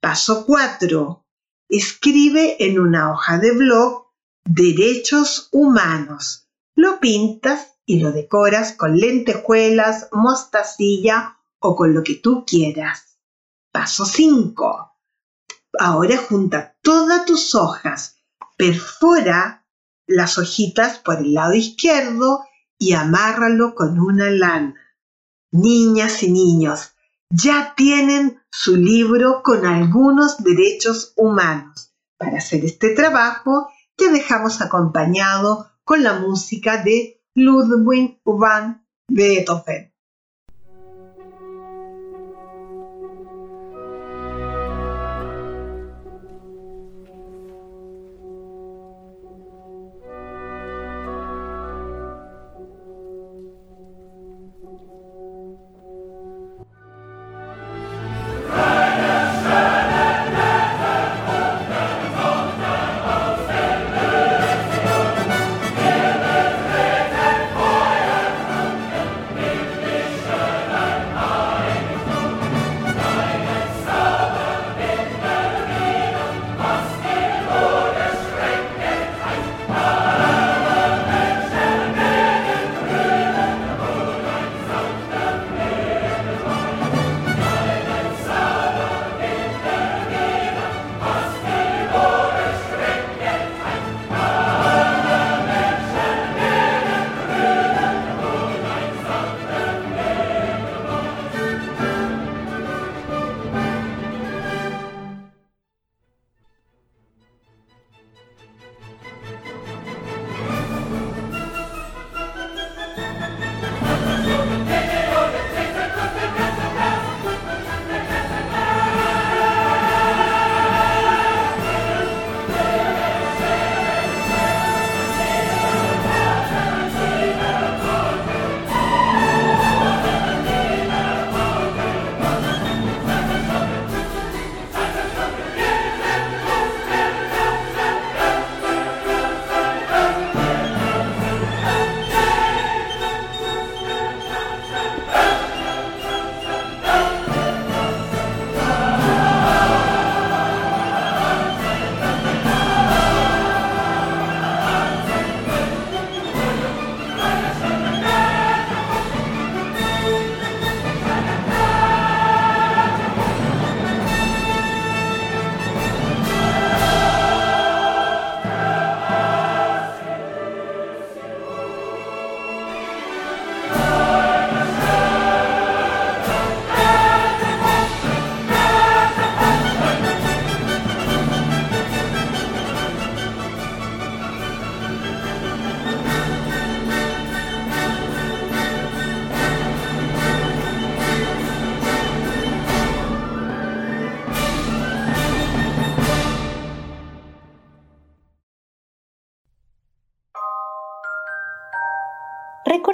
Paso 0.00 0.44
4. 0.46 1.26
Escribe 1.68 2.56
en 2.64 2.78
una 2.78 3.12
hoja 3.12 3.38
de 3.38 3.52
blog 3.52 4.06
derechos 4.44 5.48
humanos. 5.52 6.48
Lo 6.74 7.00
pintas 7.00 7.74
y 7.86 8.00
lo 8.00 8.12
decoras 8.12 8.72
con 8.72 8.96
lentejuelas, 8.96 10.08
mostacilla 10.12 11.38
o 11.58 11.76
con 11.76 11.94
lo 11.94 12.02
que 12.02 12.16
tú 12.16 12.44
quieras. 12.46 13.18
Paso 13.72 14.04
5. 14.04 14.92
Ahora 15.78 16.16
junta 16.18 16.76
todas 16.82 17.24
tus 17.24 17.54
hojas, 17.54 18.16
perfora 18.56 19.66
las 20.06 20.38
hojitas 20.38 20.98
por 20.98 21.18
el 21.18 21.34
lado 21.34 21.54
izquierdo 21.54 22.44
y 22.78 22.92
amárralo 22.92 23.74
con 23.74 23.98
una 23.98 24.30
lana. 24.30 24.83
Niñas 25.54 26.24
y 26.24 26.32
niños, 26.32 26.94
ya 27.30 27.74
tienen 27.76 28.42
su 28.50 28.76
libro 28.76 29.40
con 29.44 29.64
algunos 29.64 30.42
derechos 30.42 31.12
humanos. 31.14 31.94
Para 32.18 32.38
hacer 32.38 32.64
este 32.64 32.90
trabajo, 32.90 33.68
te 33.94 34.10
dejamos 34.10 34.60
acompañado 34.60 35.70
con 35.84 36.02
la 36.02 36.14
música 36.14 36.82
de 36.82 37.22
Ludwig 37.36 38.20
van 38.24 38.84
Beethoven. 39.08 39.93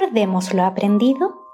Recordemos 0.01 0.51
lo 0.55 0.65
aprendido. 0.65 1.45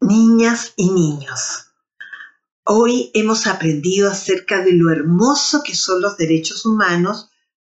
Niñas 0.00 0.72
y 0.74 0.90
niños, 0.90 1.68
hoy 2.64 3.12
hemos 3.14 3.46
aprendido 3.46 4.10
acerca 4.10 4.64
de 4.64 4.72
lo 4.72 4.90
hermoso 4.90 5.62
que 5.62 5.76
son 5.76 6.02
los 6.02 6.16
derechos 6.16 6.66
humanos 6.66 7.30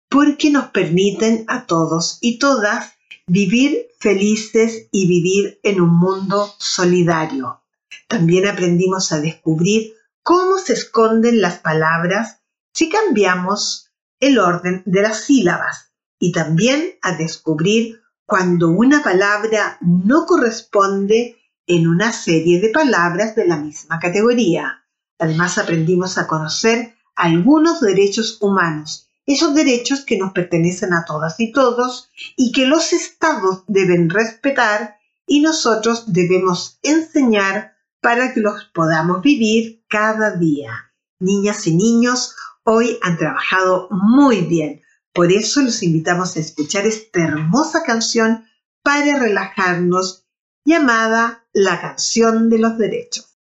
porque 0.08 0.50
nos 0.50 0.70
permiten 0.70 1.44
a 1.46 1.66
todos 1.66 2.18
y 2.20 2.40
todas 2.40 2.94
vivir 3.28 3.86
felices 4.00 4.88
y 4.90 5.06
vivir 5.06 5.60
en 5.62 5.80
un 5.80 5.96
mundo 5.96 6.52
solidario. 6.58 7.62
También 8.08 8.48
aprendimos 8.48 9.12
a 9.12 9.20
descubrir 9.20 9.94
cómo 10.24 10.58
se 10.58 10.72
esconden 10.72 11.40
las 11.40 11.60
palabras 11.60 12.40
si 12.74 12.88
cambiamos 12.88 13.92
el 14.18 14.38
orden 14.38 14.82
de 14.84 15.02
las 15.02 15.24
sílabas 15.24 15.92
y 16.18 16.32
también 16.32 16.96
a 17.02 17.12
descubrir 17.12 18.02
cuando 18.26 18.70
una 18.70 19.02
palabra 19.02 19.78
no 19.80 20.26
corresponde 20.26 21.36
en 21.66 21.86
una 21.86 22.12
serie 22.12 22.60
de 22.60 22.70
palabras 22.70 23.36
de 23.36 23.46
la 23.46 23.58
misma 23.58 24.00
categoría. 24.00 24.84
Además 25.18 25.56
aprendimos 25.56 26.18
a 26.18 26.26
conocer 26.26 26.94
algunos 27.14 27.80
derechos 27.80 28.38
humanos, 28.40 29.08
esos 29.24 29.54
derechos 29.54 30.04
que 30.04 30.18
nos 30.18 30.32
pertenecen 30.32 30.92
a 30.94 31.04
todas 31.04 31.38
y 31.38 31.52
todos 31.52 32.10
y 32.36 32.50
que 32.50 32.66
los 32.66 32.92
estados 32.92 33.62
deben 33.68 34.10
respetar 34.10 34.96
y 35.26 35.40
nosotros 35.40 36.12
debemos 36.12 36.80
enseñar 36.82 37.74
para 38.00 38.34
que 38.34 38.40
los 38.40 38.64
podamos 38.74 39.22
vivir 39.22 39.84
cada 39.88 40.36
día. 40.36 40.92
Niñas 41.20 41.66
y 41.66 41.76
niños, 41.76 42.34
hoy 42.64 42.98
han 43.02 43.16
trabajado 43.16 43.88
muy 43.90 44.42
bien. 44.42 44.82
Por 45.12 45.30
eso 45.30 45.62
los 45.62 45.82
invitamos 45.82 46.36
a 46.36 46.40
escuchar 46.40 46.86
esta 46.86 47.20
hermosa 47.22 47.84
canción 47.84 48.44
para 48.82 49.18
relajarnos 49.18 50.26
llamada 50.64 51.46
La 51.52 51.80
canción 51.80 52.50
de 52.50 52.58
los 52.58 52.76
derechos. 52.76 53.38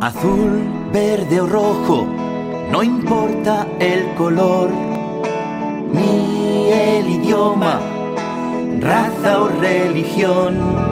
Azul, 0.00 0.90
verde 0.92 1.40
o 1.40 1.46
rojo, 1.46 2.04
no 2.70 2.82
importa 2.82 3.66
el 3.78 4.14
color, 4.16 4.70
ni 5.92 6.70
el 6.72 7.08
idioma, 7.08 7.80
raza 8.80 9.42
o 9.42 9.48
religión 9.48 10.91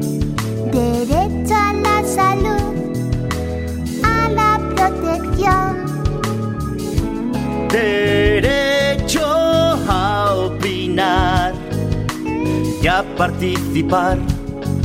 participar 13.41 14.19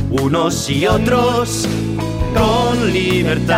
unos 0.09 0.67
y 0.67 0.87
otros 0.87 1.67
con 2.33 2.91
libertad. 2.91 3.53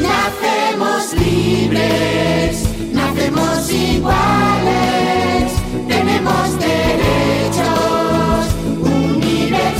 Nacemos 0.00 1.14
libres, 1.14 2.64
nacemos 2.92 3.70
iguales, 3.70 5.52
tenemos 5.86 6.58
derechos 6.58 7.68
universales. 8.82 9.78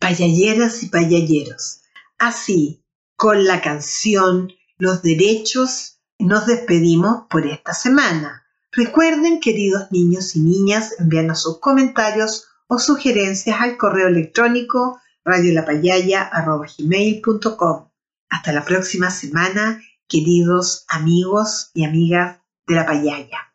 Payalleras 0.00 0.82
y 0.82 0.86
payalleros. 0.88 1.85
Así, 2.18 2.82
con 3.16 3.44
la 3.44 3.60
canción 3.60 4.50
Los 4.78 5.02
Derechos, 5.02 6.00
nos 6.18 6.46
despedimos 6.46 7.24
por 7.28 7.46
esta 7.46 7.74
semana. 7.74 8.46
Recuerden, 8.72 9.38
queridos 9.40 9.88
niños 9.90 10.34
y 10.34 10.40
niñas, 10.40 10.94
enviarnos 10.98 11.42
sus 11.42 11.60
comentarios 11.60 12.46
o 12.68 12.78
sugerencias 12.78 13.60
al 13.60 13.76
correo 13.76 14.08
electrónico 14.08 14.98
radiolapayaya.com. 15.24 17.90
Hasta 18.28 18.52
la 18.52 18.64
próxima 18.64 19.10
semana, 19.10 19.80
queridos 20.08 20.84
amigos 20.88 21.70
y 21.74 21.84
amigas 21.84 22.40
de 22.66 22.74
la 22.74 22.84
payaya. 22.86 23.45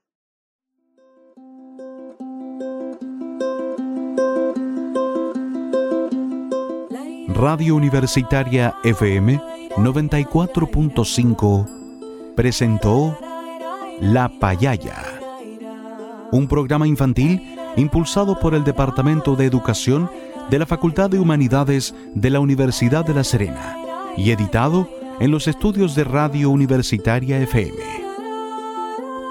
Radio 7.42 7.76
Universitaria 7.76 8.76
FM 8.84 9.42
94.5 9.76 12.36
presentó 12.36 13.18
La 14.00 14.30
Payaya, 14.30 15.04
un 16.32 16.48
programa 16.48 16.86
infantil 16.86 17.58
impulsado 17.78 18.40
por 18.40 18.54
el 18.54 18.64
Departamento 18.64 19.36
de 19.36 19.48
Educación 19.48 20.08
de 20.52 20.60
la 20.60 20.68
Facultad 20.68 21.10
de 21.10 21.18
Humanidades 21.18 21.96
de 22.14 22.30
la 22.30 22.42
Universidad 22.42 23.04
de 23.04 23.16
La 23.16 23.24
Serena 23.24 23.76
y 24.16 24.30
editado 24.30 24.88
en 25.20 25.32
los 25.32 25.48
estudios 25.48 25.96
de 25.96 26.04
Radio 26.04 26.52
Universitaria 26.52 27.40
FM. 27.40 27.76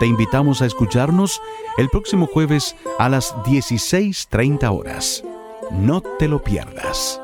Te 0.01 0.07
invitamos 0.07 0.63
a 0.63 0.67
escucharnos 0.67 1.41
el 1.79 1.89
próximo 1.89 2.27
jueves 2.27 2.75
a 2.99 3.09
las 3.09 3.37
16.30 3.45 4.77
horas. 4.77 5.23
No 5.71 6.01
te 6.01 6.27
lo 6.27 6.43
pierdas. 6.43 7.21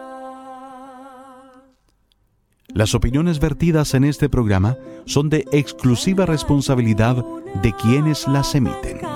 Las 2.76 2.94
opiniones 2.94 3.40
vertidas 3.40 3.94
en 3.94 4.04
este 4.04 4.28
programa 4.28 4.76
son 5.06 5.30
de 5.30 5.46
exclusiva 5.50 6.26
responsabilidad 6.26 7.24
de 7.62 7.72
quienes 7.72 8.28
las 8.28 8.54
emiten. 8.54 9.15